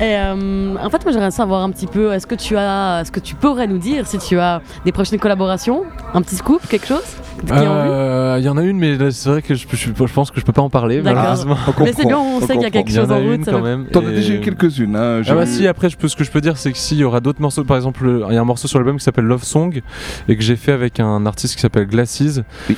Et 0.00 0.16
euh, 0.16 0.74
en 0.82 0.90
fait, 0.90 1.04
moi 1.04 1.12
j'aimerais 1.12 1.30
savoir 1.30 1.62
un 1.62 1.70
petit 1.70 1.86
peu, 1.86 2.12
est-ce 2.12 2.26
que 2.26 2.34
tu 2.34 2.56
as, 2.56 3.00
est-ce 3.02 3.12
que 3.12 3.20
tu 3.20 3.34
pourrais 3.34 3.66
nous 3.66 3.78
dire 3.78 4.06
si 4.06 4.18
tu 4.18 4.38
as 4.38 4.60
des 4.84 4.92
prochaines 4.92 5.18
collaborations, 5.18 5.82
un 6.14 6.22
petit 6.22 6.36
scoop, 6.36 6.66
quelque 6.68 6.86
chose 6.86 7.02
en 7.50 7.56
Euh, 7.56 8.36
Il 8.38 8.44
y 8.44 8.48
en 8.48 8.56
a 8.56 8.62
une, 8.62 8.78
mais 8.78 8.96
c'est 9.10 9.28
vrai 9.28 9.42
que 9.42 9.54
je, 9.54 9.66
je- 9.70 9.76
je 10.06 10.12
pense 10.12 10.30
que 10.30 10.40
je 10.40 10.44
peux 10.44 10.52
pas 10.52 10.62
en 10.62 10.70
parler, 10.70 11.02
D'accord. 11.02 11.20
malheureusement. 11.22 11.56
On 11.78 11.84
Mais 11.84 11.92
c'est 11.92 12.06
bien, 12.06 12.18
on 12.18 12.36
on 12.36 12.40
sait 12.40 12.54
qu'il 12.54 12.62
y 12.62 12.64
a 12.64 12.70
comprend. 12.70 12.70
quelque 12.70 12.90
Il 12.90 12.94
y 12.94 12.98
en 12.98 13.02
chose 13.02 13.12
a 13.12 13.14
en 13.16 13.18
route. 13.20 13.34
une 13.34 13.44
quand 13.44 13.60
même. 13.60 13.86
T'en 13.86 14.06
as 14.06 14.10
déjà 14.10 14.34
eu 14.34 14.40
quelques-unes. 14.40 14.96
Hein, 14.96 15.22
j'ai 15.22 15.30
Ah 15.32 15.34
bah 15.34 15.46
si, 15.46 15.66
après 15.66 15.90
je 15.90 15.96
peux, 15.96 16.08
ce 16.08 16.16
que 16.16 16.24
je 16.24 16.30
peux 16.30 16.40
dire 16.40 16.56
c'est 16.56 16.72
que 16.72 16.78
s'il 16.78 16.98
y 16.98 17.04
aura 17.04 17.20
d'autres 17.20 17.40
morceaux, 17.42 17.64
par 17.64 17.76
exemple 17.76 18.24
il 18.28 18.34
y 18.34 18.36
a 18.36 18.40
un 18.40 18.44
morceau 18.44 18.68
sur 18.68 18.78
l'album 18.78 18.96
qui 18.98 19.04
s'appelle 19.04 19.24
Love 19.24 19.44
Song 19.44 19.80
et 20.28 20.36
que 20.36 20.42
j'ai 20.42 20.56
fait 20.56 20.72
avec 20.72 21.00
un 21.00 21.26
artiste 21.26 21.54
qui 21.56 21.60
s'appelle 21.60 21.86
Glasses 21.86 22.40
Oui. 22.70 22.76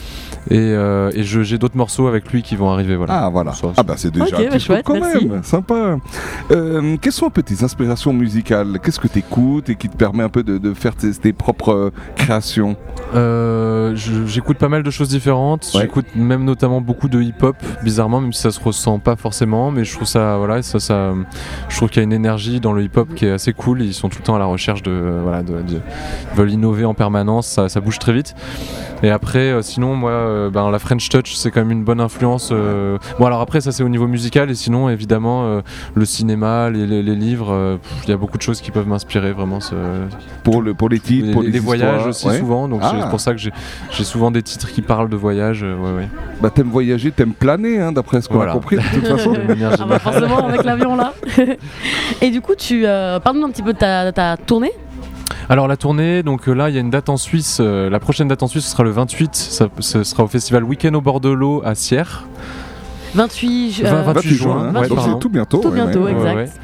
Et, 0.51 0.59
euh, 0.59 1.11
et 1.15 1.23
je- 1.25 1.43
j'ai 1.43 1.59
d'autres 1.59 1.77
morceaux 1.77 2.07
avec 2.07 2.31
lui 2.33 2.43
qui 2.43 2.57
vont 2.57 2.71
arriver 2.71 2.97
voilà. 2.97 3.25
Ah 3.25 3.29
voilà. 3.31 3.53
Ça, 3.53 3.69
Ah 3.77 3.83
bah 3.83 3.95
c'est 3.97 4.11
déjà 4.11 4.25
Ok, 4.25 4.33
un 4.33 4.37
petit 4.37 4.45
bah, 4.45 4.51
truc 4.51 4.61
chouette, 4.63 4.83
quand 4.87 4.95
merci. 5.01 5.27
même, 5.27 5.43
sympa. 5.43 5.97
Euh, 6.51 6.97
quelles 7.01 7.13
sont 7.13 7.27
un 7.27 7.31
peu 7.31 7.43
tes 7.43 7.63
inspirations 7.65 8.13
musicales? 8.13 8.79
Qu'est-ce 8.83 9.01
que 9.01 9.09
tu 9.09 9.19
écoutes 9.21 9.69
et 9.71 9.75
qui 9.77 9.89
te 9.89 9.97
permet 9.97 10.23
un 10.23 10.29
peu 10.29 10.43
de, 10.43 10.59
de 10.59 10.75
faire 10.75 10.95
tes, 10.95 11.11
tes 11.13 11.33
propres 11.33 11.73
euh, 11.73 11.91
créations? 12.17 12.77
Euh, 13.15 13.95
je- 13.97 14.27
J'écoute 14.27 14.59
pas 14.59 14.69
mal 14.69 14.83
de 14.83 14.91
choses 14.91 15.09
différentes. 15.09 15.71
Ouais. 15.75 15.83
J'écoute 15.83 16.07
même 16.15 16.45
notamment 16.45 16.81
beaucoup 16.81 17.09
de 17.09 17.21
hip-hop, 17.21 17.57
bizarrement, 17.83 18.21
même 18.21 18.33
si 18.33 18.43
ça 18.43 18.51
se 18.51 18.61
ressent 18.61 18.99
pas 18.99 19.17
forcément. 19.17 19.71
Mais 19.71 19.85
je 19.85 19.95
trouve 19.95 20.07
ça, 20.09 20.37
voilà, 20.37 20.63
ça, 20.63 20.79
ça, 20.81 21.13
je 21.69 21.77
trouve 21.77 21.89
qu'il 21.89 21.99
y 21.99 22.01
a 22.01 22.05
une 22.05 22.13
énergie 22.13 22.61
dans 22.61 22.73
le 22.73 22.83
hip-hop 22.83 23.15
qui 23.15 23.27
est 23.27 23.31
assez 23.31 23.53
cool. 23.53 23.83
Ils 23.83 23.95
sont 23.95 24.09
tout 24.09 24.19
le 24.21 24.25
temps 24.25 24.37
à 24.37 24.39
la 24.39 24.45
recherche 24.47 24.83
de, 24.83 24.91
euh, 24.91 25.21
voilà, 25.23 25.43
de, 25.43 25.53
de- 25.63 25.81
ils 26.33 26.37
veulent 26.37 26.51
innover 26.53 26.85
en 26.85 26.95
permanence. 26.95 27.47
Ça, 27.47 27.69
ça 27.69 27.81
bouge 27.81 27.99
très 27.99 28.13
vite. 28.13 28.35
Et 29.03 29.11
après, 29.11 29.51
euh, 29.53 29.63
sinon, 29.63 29.95
moi, 29.95 30.11
euh, 30.11 30.51
ben, 30.51 30.71
la 30.71 30.79
French 30.79 31.09
Touch, 31.11 31.35
c'est 31.35 31.51
quand 31.51 31.61
même 31.61 31.71
une 31.71 31.85
bonne 31.85 32.01
influence. 32.01 32.49
euh. 32.53 32.97
Bon, 33.19 33.27
alors 33.27 33.41
après, 33.43 33.61
ça 33.61 33.71
c'est 33.71 33.83
au 33.83 33.89
niveau 33.89 34.07
musical. 34.07 34.51
Et 34.51 34.55
sinon, 34.55 34.89
évidemment, 34.89 35.45
euh, 35.45 35.61
le 35.95 36.05
cinéma, 36.07 36.71
les, 36.71 36.87
les- 36.87 37.03
les 37.03 37.15
livres, 37.15 37.53
euh, 37.53 37.77
il 38.05 38.11
y 38.11 38.13
a 38.13 38.17
beaucoup 38.17 38.39
de 38.39 38.43
choses 38.43 38.61
qui 38.61 38.71
peuvent 38.71 38.89
m'inspirer 38.89 39.33
vraiment. 39.33 39.61
ce- 39.61 39.75
pour, 40.45 40.63
le, 40.63 40.73
pour 40.75 40.89
les 40.89 40.99
titres, 41.01 41.27
les, 41.27 41.33
pour 41.33 41.43
les, 41.43 41.51
les 41.51 41.59
voyages 41.59 42.07
aussi 42.07 42.27
ouais. 42.29 42.39
souvent, 42.39 42.69
donc 42.69 42.81
Ah. 42.83 42.95
c'est 43.03 43.11
pour 43.11 43.21
ça 43.21 43.33
que 43.35 43.39
j'ai 43.41 43.53
souvent 44.05 44.31
des 44.31 44.43
titres 44.43 44.71
qui 44.73 44.81
parlent 44.81 45.09
de 45.11 45.17
voyage. 45.17 45.61
euh, 45.63 45.77
ouais, 45.77 45.93
ouais. 46.03 46.09
Bah 46.41 46.51
t'aimes 46.55 46.71
voyager, 46.71 47.11
t'aimes 47.11 47.33
planer, 47.35 47.81
hein, 47.81 47.93
d'après 47.93 48.21
ce 48.23 48.29
qu'on 48.29 48.37
Voilà. 48.37 48.53
a 48.53 48.55
compris 48.55 48.77
de 48.77 48.83
toute 48.83 49.07
façon. 49.17 49.33
De 49.33 49.43
manière 49.43 49.73
Ah 49.79 49.85
bah 49.89 49.99
forcément 49.99 50.47
avec 50.49 50.65
l'avion 50.65 50.97
là. 50.97 51.13
Et 52.23 52.31
du 52.31 52.41
coup, 52.41 52.55
tu 52.57 52.87
euh, 52.87 53.19
parle-nous 53.21 53.45
un 53.47 53.51
petit 53.51 53.63
peu 53.63 53.73
de 53.73 53.79
ta, 53.79 54.11
ta 54.13 54.37
tournée. 54.37 54.73
Alors 55.49 55.69
la 55.69 55.77
tournée, 55.77 56.23
donc 56.23 56.49
euh, 56.49 56.53
là 56.55 56.69
il 56.71 56.75
y 56.75 56.79
a 56.79 56.81
une 56.81 56.91
date 56.91 57.09
en 57.09 57.17
Suisse. 57.17 57.59
euh, 57.61 57.89
la 57.89 58.01
prochaine 58.01 58.27
date 58.29 58.43
en 58.43 58.49
Suisse 58.49 58.65
ce 58.65 58.71
sera 58.73 58.83
le 58.83 58.91
28. 58.91 59.35
Ça, 59.37 59.69
ce 59.79 60.03
sera 60.03 60.25
au 60.25 60.29
festival 60.29 60.65
Week-end 60.65 60.93
au 60.95 61.01
bord 61.01 61.21
de 61.21 61.29
l'eau 61.29 61.63
à 61.65 61.75
Sierre. 61.75 62.25
28, 63.15 63.71
ju- 63.71 63.83
Vingt- 63.85 63.95
euh, 63.95 64.03
28 64.03 64.35
juin, 64.35 64.73
hein. 64.75 64.81
ouais, 64.81 64.89
donc 64.89 64.99
c'est 65.05 65.19
tout 65.21 65.29
bientôt. 65.29 65.59
Tout 65.59 65.69
ouais, 65.69 65.75
bientôt, 65.75 66.03
ouais. 66.03 66.13
exact. 66.13 66.59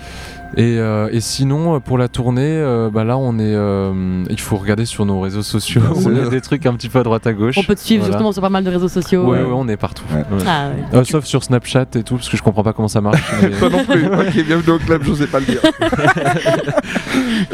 Et, 0.57 0.77
euh, 0.79 1.09
et 1.13 1.21
sinon, 1.21 1.75
euh, 1.77 1.79
pour 1.81 1.97
la 1.99 2.09
tournée, 2.09 2.43
euh, 2.45 2.91
bah 2.93 3.05
là, 3.05 3.17
on 3.17 3.39
est. 3.39 3.43
euh, 3.55 4.23
il 4.29 4.39
faut 4.41 4.57
regarder 4.57 4.85
sur 4.85 5.07
nos 5.07 5.21
réseaux 5.21 5.43
sociaux. 5.43 5.81
On 6.05 6.15
a 6.17 6.29
des 6.31 6.41
trucs 6.41 6.67
un 6.67 6.75
petit 6.75 6.89
peu 6.89 6.99
à 6.99 7.03
droite 7.03 7.27
à 7.27 7.33
gauche. 7.33 7.57
on 7.59 7.63
peut 7.63 7.75
te 7.75 7.81
suivre 7.81 8.03
Voilà. 8.03 8.13
justement 8.15 8.33
sur 8.33 8.43
pas 8.43 8.49
mal 8.51 8.65
de 8.65 8.71
réseaux 8.71 8.89
sociaux. 8.89 9.25
Ouais, 9.25 9.39
euh. 9.39 9.45
ouais, 9.47 9.53
on 9.55 9.67
est 9.69 9.77
partout. 9.77 10.05
Ouais. 10.13 10.19
Ouais. 10.37 10.45
Ah 10.47 10.69
ouais. 10.93 10.99
Euh, 11.01 11.05
sauf 11.05 11.25
sur 11.25 11.43
Snapchat 11.43 11.87
et 11.95 12.03
tout, 12.03 12.17
parce 12.17 12.29
que 12.29 12.37
je 12.37 12.43
comprends 12.43 12.63
pas 12.63 12.73
comment 12.73 12.89
ça 12.89 13.01
marche. 13.01 13.23
mais- 13.43 13.51
Toi 13.59 13.69
non 13.71 13.85
plus. 13.85 14.07
ok, 14.07 14.45
bienvenue 14.47 14.75
au 14.75 14.79
club, 14.79 15.03
je 15.05 15.15
sais 15.15 15.27
pas 15.27 15.41
le 15.41 15.47
dire. 15.47 15.61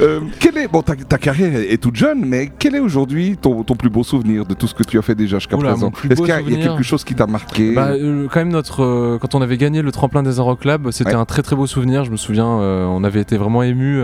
Euh, 0.01 0.21
quel 0.41 0.57
est, 0.59 0.69
bon, 0.69 0.83
ta, 0.83 0.95
ta 0.97 1.19
carrière 1.19 1.55
est, 1.55 1.79
toute 1.83 1.97
jeune, 1.97 2.25
mais 2.25 2.51
quel 2.59 2.75
est 2.75 2.79
aujourd'hui 2.81 3.37
ton, 3.41 3.63
ton 3.65 3.75
plus 3.75 3.91
beau 3.91 4.03
souvenir 4.05 4.45
de 4.45 4.55
tout 4.55 4.67
ce 4.67 4.75
que 4.75 4.83
tu 4.83 4.99
as 4.99 5.03
fait 5.03 5.15
déjà 5.15 5.39
jusqu'à 5.39 5.57
présent? 5.57 5.91
Est-ce 6.11 6.21
qu'il 6.21 6.29
y, 6.29 6.33
a- 6.33 6.41
y 6.41 6.59
quelque 6.61 6.83
chose 6.83 7.05
qui 7.05 7.15
t'a 7.15 7.27
marqué? 7.27 7.75
Bah, 7.75 7.89
euh, 7.91 8.27
quand 8.33 8.41
même 8.41 8.51
notre 8.53 8.83
euh, 8.85 9.19
quand 9.21 9.35
on 9.35 9.43
avait 9.43 9.57
gagné 9.57 9.83
le 9.83 9.93
tremplin 9.93 10.23
des 10.23 10.39
Rock 10.41 10.61
Club, 10.61 10.91
c'était 10.91 11.11
Ouais. 11.11 11.15
un 11.17 11.25
très 11.25 11.43
très 11.43 11.57
beau 11.57 11.67
souvenir. 11.67 12.05
Je 12.05 12.11
me 12.11 12.17
souviens, 12.17 12.47
euh, 12.61 12.87
on 12.89 13.05
avait 13.05 13.21
été 13.21 13.37
vraiment 13.37 13.63
ému 13.63 14.01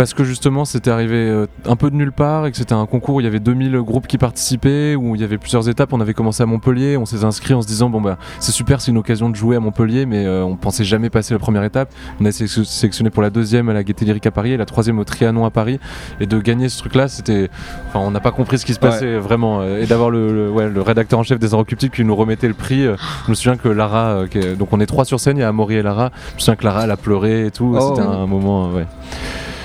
parce 0.00 0.14
que 0.14 0.24
justement 0.24 0.64
c'était 0.64 0.90
arrivé 0.90 1.28
euh, 1.28 1.46
un 1.66 1.76
peu 1.76 1.90
de 1.90 1.94
nulle 1.94 2.10
part 2.10 2.46
et 2.46 2.50
que 2.50 2.56
c'était 2.56 2.72
un 2.72 2.86
concours 2.86 3.16
où 3.16 3.20
il 3.20 3.24
y 3.24 3.26
avait 3.26 3.38
2000 3.38 3.76
groupes 3.82 4.06
qui 4.06 4.16
participaient, 4.16 4.94
où 4.94 5.14
il 5.14 5.20
y 5.20 5.24
avait 5.24 5.36
plusieurs 5.36 5.68
étapes. 5.68 5.92
On 5.92 6.00
avait 6.00 6.14
commencé 6.14 6.42
à 6.42 6.46
Montpellier, 6.46 6.96
on 6.96 7.04
s'est 7.04 7.22
inscrit 7.22 7.52
en 7.52 7.60
se 7.60 7.66
disant 7.66 7.90
bon 7.90 8.00
bah 8.00 8.16
c'est 8.38 8.50
super, 8.52 8.80
c'est 8.80 8.92
une 8.92 8.96
occasion 8.96 9.28
de 9.28 9.36
jouer 9.36 9.56
à 9.56 9.60
Montpellier, 9.60 10.06
mais 10.06 10.24
euh, 10.24 10.42
on 10.42 10.56
pensait 10.56 10.84
jamais 10.84 11.10
passer 11.10 11.34
la 11.34 11.38
première 11.38 11.64
étape. 11.64 11.92
On 12.18 12.24
a 12.24 12.32
sélectionné 12.32 13.10
pour 13.10 13.22
la 13.22 13.28
deuxième 13.28 13.68
à 13.68 13.74
la 13.74 13.82
Gaieté 13.84 14.06
Lyrique 14.06 14.24
à 14.26 14.30
Paris 14.30 14.52
et 14.52 14.56
la 14.56 14.64
troisième 14.64 14.98
au 14.98 15.04
Trianon 15.04 15.44
à 15.44 15.50
Paris. 15.50 15.78
Et 16.18 16.24
de 16.26 16.38
gagner 16.40 16.70
ce 16.70 16.78
truc-là, 16.78 17.06
c'était, 17.08 17.50
enfin 17.88 17.98
on 17.98 18.10
n'a 18.10 18.20
pas 18.20 18.30
compris 18.32 18.58
ce 18.58 18.64
qui 18.64 18.72
se 18.72 18.78
passait 18.78 19.18
vraiment. 19.18 19.60
euh, 19.60 19.82
Et 19.82 19.86
d'avoir 19.86 20.08
le, 20.08 20.32
le- 20.32 20.50
ouais, 20.50 20.70
le 20.70 20.80
rédacteur 20.80 21.18
en 21.18 21.24
chef 21.24 21.38
des 21.38 21.52
Inrecuptibles 21.52 21.94
qui 21.94 22.06
nous 22.06 22.16
remettait 22.16 22.48
le 22.48 22.54
prix. 22.54 22.86
euh, 22.86 22.96
je 23.26 23.30
me 23.32 23.34
souviens 23.34 23.58
que 23.58 23.68
Lara, 23.68 24.22
qui 24.30 24.38
est- 24.38 24.56
donc 24.56 24.72
on 24.72 24.80
est 24.80 24.86
trois 24.86 25.04
sur 25.04 25.20
scène, 25.20 25.36
il 25.36 25.40
y 25.40 25.42
a 25.42 25.48
Amaury 25.48 25.74
et 25.74 25.82
Lara. 25.82 26.10
Je 26.30 26.34
me 26.36 26.40
souviens 26.40 26.56
que 26.56 26.64
Lara 26.64 26.84
elle 26.84 26.90
a 26.90 26.96
pleuré 26.96 27.44
et 27.44 27.50
tout. 27.50 27.76
Oh. 27.78 27.94
C'était 27.94 28.08
un 28.08 28.24
moment, 28.26 28.70
ouais. 28.70 28.86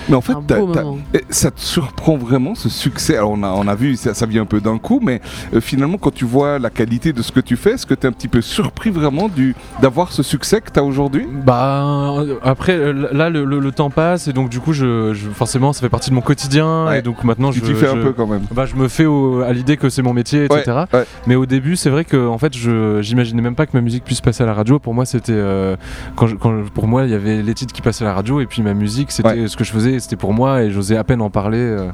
Mais 0.10 0.16
en 0.16 0.22
fait, 0.22 0.34
un 0.34 0.42
t'as- 0.46 0.60
beau 0.60 0.72
t'as- 0.74 0.84
moment. 0.84 1.00
et 1.14 1.24
ça 1.30 1.52
te 1.52 1.60
surprend 1.60 2.18
vraiment 2.18 2.56
ce 2.56 2.70
succès. 2.70 3.18
Alors 3.18 3.32
on 3.32 3.44
a, 3.44 3.50
on 3.50 3.68
a 3.68 3.76
vu, 3.76 3.96
ça, 3.96 4.14
ça 4.14 4.26
vient 4.26 4.44
un 4.44 4.46
peu 4.46 4.62
d'un 4.62 4.78
coup, 4.78 5.00
mais 5.02 5.22
euh, 5.54 5.62
finalement, 5.62 5.98
quand 5.98 6.14
tu 6.14 6.26
vois 6.26 6.60
la 6.60 6.70
qualité 6.70 7.14
de 7.14 7.22
ce 7.22 7.32
que 7.32 7.40
tu 7.40 7.56
fais, 7.56 7.72
est-ce 7.72 7.86
que 7.86 7.94
tu 7.94 8.06
es 8.06 8.10
un 8.10 8.12
petit 8.14 8.28
peu 8.28 8.42
surpris 8.42 8.90
vraiment 8.92 9.28
du, 9.30 9.56
d'avoir 9.82 10.12
ce 10.12 10.24
succès 10.24 10.62
que 10.62 10.72
tu 10.72 10.80
as 10.80 10.84
aujourd'hui? 10.84 11.28
Bah 11.46 12.16
après 12.44 12.74
euh, 12.78 13.08
là 13.12 13.30
le, 13.30 13.46
le- 13.46 13.60
le 13.60 13.72
temps 13.72 13.90
passe 13.90 14.28
et 14.28 14.34
donc 14.34 14.50
du 14.50 14.60
coup 14.60 14.74
je, 14.74 15.14
je- 15.14 15.30
forcément 15.30 15.74
ça 15.74 15.82
fait 15.82 15.90
partie 15.90 16.10
de 16.10 16.16
mon 16.16 16.22
quotidien 16.22 16.86
Ouais. 16.88 17.00
et 17.00 17.02
donc 17.02 17.24
maintenant 17.24 17.52
Tu 17.52 17.60
je, 17.60 17.66
t'y 17.66 17.74
fais 17.74 17.88
un 17.88 17.96
je- 17.96 18.02
peu 18.02 18.12
quand 18.14 18.28
même. 18.28 18.42
bah, 18.52 18.66
je 18.66 18.76
me 18.76 18.88
fais 18.88 19.06
au- 19.06 19.42
à 19.42 19.54
l'idée 19.54 19.78
que 19.78 19.90
c'est 19.90 20.02
mon 20.02 20.14
métier 20.14 20.46
etc. 20.46 20.64
Ouais, 20.94 21.00
ouais. 21.00 21.06
Mais 21.28 21.36
au 21.36 21.46
début 21.46 21.76
c'est 21.76 21.90
vrai 21.90 22.06
que 22.06 22.28
en 22.28 22.38
fait 22.38 22.56
je 22.56 23.02
j'imaginais 23.02 23.42
même 23.42 23.56
pas 23.56 23.66
que 23.66 23.72
ma 23.74 23.82
musique 23.82 24.04
puisse 24.04 24.22
passer 24.22 24.44
à 24.44 24.46
la 24.46 24.54
radio. 24.54 24.80
Pour 24.80 24.94
moi 24.94 25.06
c'était 25.06 25.32
euh, 25.34 25.76
quand, 26.16 26.28
pour 26.74 26.88
moi 26.88 27.04
il 27.06 27.12
y 27.12 27.16
avait 27.16 27.42
les 27.42 27.54
titres 27.54 27.74
qui 27.74 27.82
passaient 27.82 28.04
à 28.04 28.08
la 28.08 28.14
radio 28.14 28.40
et 28.42 28.46
puis 28.46 28.62
ma 28.62 28.74
musique 28.74 29.12
c'était 29.12 29.30
Ouais. 29.30 29.48
ce 29.48 29.56
que 29.58 29.64
je 29.64 29.72
faisais 29.72 29.95
c'était 30.00 30.16
pour 30.16 30.34
moi 30.34 30.64
et 30.64 30.72
j'osais 30.72 30.98
à 30.98 31.04
peine 31.04 31.22
en 31.22 31.30
parler. 31.30 31.58
euh. 31.60 31.90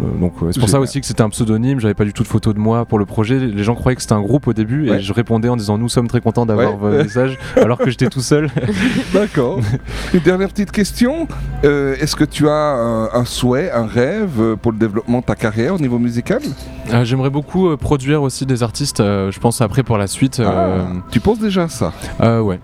Euh, 0.00 0.04
Donc 0.20 0.32
c'est 0.52 0.58
pour 0.58 0.70
ça 0.70 0.80
aussi 0.80 1.02
que 1.02 1.06
c'était 1.06 1.20
un 1.22 1.28
pseudonyme, 1.28 1.78
j'avais 1.78 1.92
pas 1.92 2.06
du 2.06 2.14
tout 2.14 2.22
de 2.22 2.28
photo 2.28 2.54
de 2.54 2.58
moi 2.58 2.86
pour 2.86 2.98
le 2.98 3.04
projet. 3.04 3.38
Les 3.38 3.62
gens 3.62 3.74
croyaient 3.74 3.94
que 3.94 4.00
c'était 4.00 4.14
un 4.14 4.22
groupe 4.22 4.46
au 4.46 4.54
début 4.54 4.88
Ouais. 4.88 4.96
et 4.96 5.00
je 5.02 5.12
répondais 5.12 5.50
en 5.50 5.56
disant 5.56 5.76
nous 5.76 5.90
sommes 5.90 6.08
très 6.08 6.22
contents 6.22 6.46
d'avoir 6.46 6.70
Ouais. 6.70 6.76
vos 6.78 6.90
messages 7.04 7.38
alors 7.56 7.76
que 7.76 7.90
j'étais 7.90 8.08
tout 8.08 8.22
seul. 8.22 8.48
D'accord. 9.12 9.60
Une 10.14 10.20
dernière 10.20 10.48
petite 10.48 10.70
question. 10.72 11.28
Euh, 11.64 11.94
est-ce 12.00 12.16
que 12.16 12.24
tu 12.24 12.48
as 12.48 12.52
un, 12.52 13.10
un 13.12 13.24
souhait, 13.26 13.70
un 13.70 13.84
rêve 13.86 14.56
pour 14.62 14.72
le 14.72 14.78
développement 14.78 15.20
de 15.20 15.24
ta 15.26 15.34
carrière 15.34 15.74
au 15.74 15.78
niveau 15.78 15.98
musical? 15.98 16.40
Euh, 16.90 17.04
J'aimerais 17.04 17.28
beaucoup 17.30 17.68
euh, 17.68 17.76
produire 17.76 18.22
aussi 18.22 18.46
des 18.46 18.62
artistes, 18.62 18.98
je 19.02 19.38
pense 19.40 19.60
après 19.60 19.82
pour 19.82 19.98
la 19.98 20.06
suite. 20.06 20.40
Ah, 20.42 20.86
Tu 21.10 21.20
penses 21.20 21.38
déjà 21.38 21.64
à 21.64 21.68
ça? 21.68 21.92
Ouais. 22.40 22.60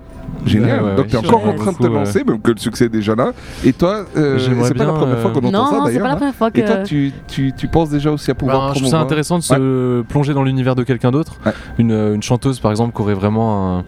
Génial. 0.47 0.83
Ouais, 0.83 0.89
ouais, 0.91 0.97
Donc 0.97 1.07
tu 1.09 1.17
es 1.17 1.19
encore 1.19 1.47
en 1.47 1.55
train 1.55 1.73
de 1.73 1.77
te 1.79 1.87
lancer, 1.87 2.25
même 2.25 2.41
que 2.41 2.51
le 2.53 2.59
succès 2.59 2.85
est 2.87 2.89
déjà 2.89 3.15
là. 3.15 3.33
Et 3.65 3.73
toi, 3.73 4.05
euh, 4.17 4.39
c'est 4.39 4.75
pas 4.75 4.85
la 4.85 4.91
bien, 4.91 4.95
première 4.95 5.19
fois 5.19 5.31
qu'on 5.31 5.45
euh, 5.45 5.49
entend 5.49 5.67
ça 5.67 5.73
Non, 5.77 5.81
c'est 5.87 5.93
d'ailleurs. 5.93 6.03
pas 6.03 6.09
la 6.09 6.17
première 6.17 6.35
fois 6.35 6.51
que. 6.51 6.61
Et 6.61 6.65
toi, 6.65 6.77
tu, 6.79 7.13
tu, 7.27 7.53
tu 7.57 7.69
penses 7.69 7.91
déjà 7.91 8.11
aussi 8.11 8.31
à 8.31 8.35
pouvoir 8.35 8.69
Ben, 8.69 8.75
je 8.75 8.79
trouve 8.81 8.91
ça 8.91 9.01
intéressant 9.01 9.39
de 9.39 9.43
se 9.43 10.03
plonger 10.03 10.35
dans 10.35 10.43
l'univers 10.43 10.75
de 10.75 10.83
quelqu'un 10.85 11.11
d'autre. 11.11 11.39
Ouais. 11.45 11.53
Une, 11.79 11.93
euh, 11.93 12.15
une 12.15 12.23
chanteuse 12.23 12.61
par 12.61 12.71
exemple 12.71 12.95
qui 12.95 13.03
aurait 13.03 13.15
vraiment 13.15 13.79
un, 13.79 13.85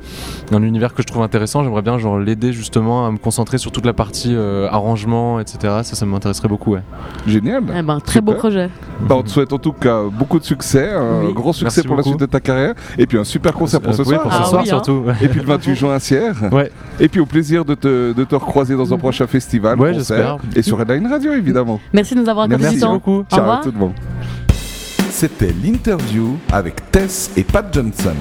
un 0.56 0.62
univers 0.62 0.94
que 0.94 1.02
je 1.02 1.06
trouve 1.06 1.22
intéressant, 1.22 1.62
j'aimerais 1.62 1.82
bien 1.82 1.98
genre 1.98 2.18
l'aider 2.18 2.52
justement 2.52 3.06
à 3.06 3.10
me 3.10 3.18
concentrer 3.18 3.58
sur 3.58 3.70
toute 3.72 3.86
la 3.86 3.92
partie 3.92 4.34
euh, 4.34 4.68
arrangement, 4.70 5.40
etc. 5.40 5.58
Ça, 5.82 5.94
ça 5.96 6.06
m'intéresserait 6.06 6.48
beaucoup. 6.48 6.72
Ouais. 6.74 6.82
Génial. 7.26 7.62
Eh 7.76 7.82
ben, 7.82 8.00
très 8.00 8.20
beau 8.20 8.32
Super. 8.32 8.40
projet. 8.40 8.70
Bah, 9.08 9.14
on 9.18 9.22
te 9.22 9.28
souhaite 9.30 9.52
en 9.52 9.58
tout 9.58 9.72
cas 9.72 10.02
beaucoup 10.10 10.38
de 10.38 10.44
succès, 10.44 10.90
un 10.90 11.24
Oui. 11.26 11.32
gros 11.32 11.52
succès 11.52 11.64
Merci 11.64 11.82
pour 11.88 11.96
la 11.96 12.02
suite 12.02 12.20
de 12.20 12.26
ta 12.26 12.40
carrière, 12.40 12.74
et 12.98 13.06
puis 13.06 13.18
un 13.18 13.24
super 13.24 13.52
concert 13.54 13.80
pour 13.80 13.94
ce 13.94 14.02
oui, 14.02 14.08
soir. 14.08 14.22
pour 14.22 14.32
Ah 14.32 14.42
ce 14.44 14.48
soir 14.50 14.62
oui, 14.62 14.68
hein. 14.68 14.72
surtout. 14.82 15.04
Et 15.22 15.28
puis 15.28 15.40
le 15.40 15.46
28 15.46 15.74
juin 15.76 15.94
à 15.94 16.00
Sierre. 16.00 16.36
Ouais. 16.52 16.70
Et 16.98 17.08
puis 17.08 17.20
au 17.20 17.26
plaisir 17.26 17.64
de 17.64 17.74
te, 17.74 18.12
de 18.12 18.24
te 18.24 18.34
recroiser 18.34 18.74
dans 18.76 18.92
un 18.92 18.98
prochain 18.98 19.26
festival, 19.26 19.78
Ouais, 19.78 19.92
concert, 19.94 20.38
j'espère. 20.40 20.58
et 20.58 20.62
sur 20.62 20.78
Redline 20.78 21.06
Radio 21.06 21.32
évidemment. 21.32 21.80
Merci 21.92 22.14
de 22.14 22.20
nous 22.20 22.28
avoir 22.28 22.46
accordé 22.46 22.62
Merci 22.64 22.80
beaucoup. 22.86 23.18
Au 23.20 23.24
Ciao 23.30 23.38
à 23.38 23.42
revoir. 23.42 23.60
tout 23.62 23.72
le 23.72 23.78
monde. 23.78 23.92
C'était 25.10 25.54
l'interview 25.62 26.36
avec 26.52 26.90
Tess 26.90 27.30
et 27.36 27.44
Pat 27.44 27.66
Johnson. 27.72 28.14